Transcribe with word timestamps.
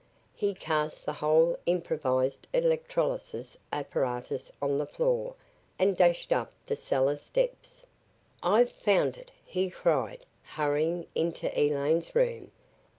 He 0.33 0.55
cast 0.55 1.05
the 1.05 1.13
whole 1.13 1.59
improvised 1.67 2.47
electrolysis 2.55 3.55
apparatus 3.71 4.51
on 4.59 4.79
the 4.79 4.87
floor 4.87 5.35
and 5.77 5.95
dashed 5.95 6.33
up 6.33 6.51
the 6.65 6.75
cellar 6.75 7.17
steps. 7.17 7.83
"I've 8.41 8.71
found 8.71 9.15
it!" 9.15 9.29
he 9.45 9.69
cried, 9.69 10.25
hurrying 10.41 11.05
into 11.13 11.55
Elaine's 11.55 12.15
room. 12.15 12.51